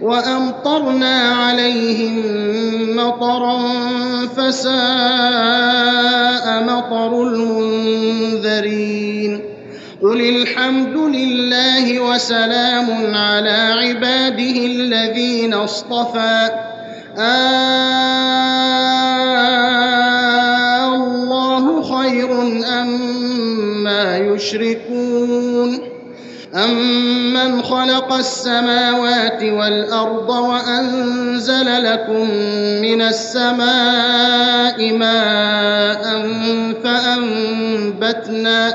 [0.00, 2.22] وأمطرنا عليهم
[2.96, 3.58] مطرا
[4.36, 4.74] فساء
[6.62, 9.40] مطر المنذرين.
[10.02, 16.50] قل الحمد لله وسلام على عباده الذين اصطفى.
[17.18, 18.14] آه
[20.94, 22.42] الله خير
[22.82, 25.93] أما يشركون.
[26.54, 32.30] أمن خلق السماوات والأرض وأنزل لكم
[32.82, 36.04] من السماء ماء
[36.84, 38.74] فأنبتنا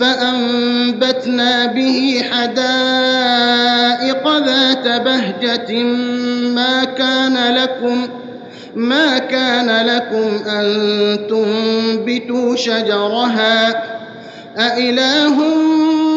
[0.00, 5.82] فأنبتنا به حدائق ذات بهجة
[6.54, 8.08] ما كان لكم
[8.74, 10.66] ما كان لكم أن
[11.28, 13.84] تنبتوا شجرها
[14.58, 15.36] أإله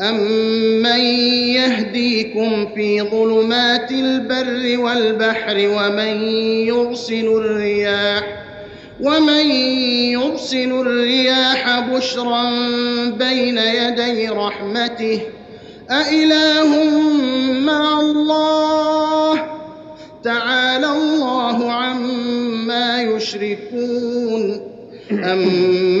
[0.00, 1.00] أمن
[1.54, 6.22] يهديكم في ظلمات البر والبحر ومن
[6.66, 8.22] يرسل الرياح
[9.00, 9.50] ومن
[10.10, 12.50] يرسل الرياح بشرا
[13.10, 15.20] بين يدي رحمته
[15.90, 16.84] أإله
[17.60, 19.42] مع الله
[20.24, 24.60] تعالى الله عما يشركون
[25.12, 26.00] أمن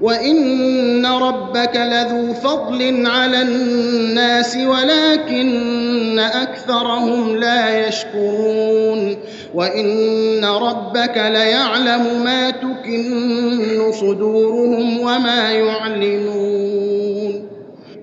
[0.00, 9.16] وان ربك لذو فضل على الناس ولكن اكثرهم لا يشكرون
[9.54, 17.48] وان ربك ليعلم ما تكن صدورهم وما يعلنون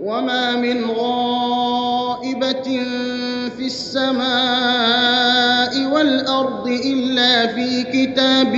[0.03, 2.63] وما من غائبه
[3.57, 5.11] في السماء
[5.93, 8.55] والارض الا في كتاب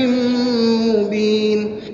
[0.97, 1.72] مبين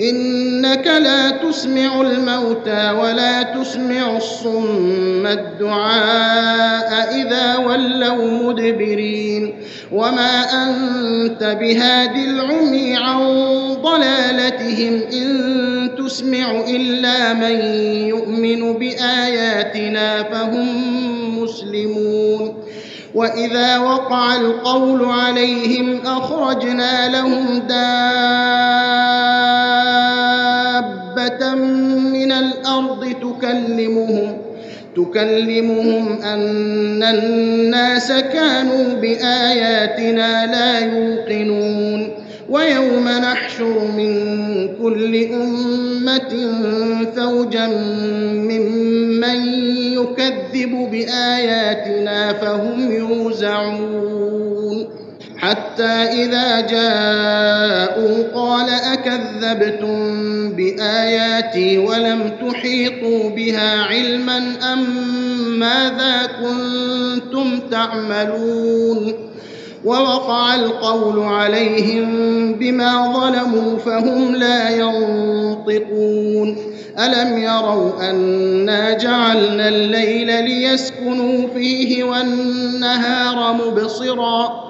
[0.00, 9.54] إنك لا تسمع الموتى ولا تسمع الصم الدعاء إذا ولوا مدبرين
[9.92, 13.20] وما أنت بهاد العمي عن
[13.82, 17.60] ضلالتهم إن تسمع إلا من
[18.08, 20.68] يؤمن بآياتنا فهم
[21.42, 22.54] مسلمون
[23.14, 27.58] وإذا وقع القول عليهم أخرجنا لهم
[32.12, 34.36] من الأرض تكلمهم
[34.96, 42.08] تكلمهم أن الناس كانوا بآياتنا لا يوقنون.
[42.50, 44.12] ويوم نحشر من
[44.82, 46.32] كل أمة
[47.16, 47.66] فوجا
[48.34, 49.54] ممن
[49.92, 54.49] يكذب بآياتنا فهم يوزعون.
[55.40, 55.82] حتى
[56.22, 59.96] إذا جاءوا قال أكذبتم
[60.52, 64.38] بآياتي ولم تحيطوا بها علما
[64.72, 64.84] أم
[65.58, 69.12] ماذا كنتم تعملون
[69.84, 72.08] ووقع القول عليهم
[72.54, 76.56] بما ظلموا فهم لا ينطقون
[76.98, 84.69] ألم يروا أنا جعلنا الليل ليسكنوا فيه والنهار مبصرا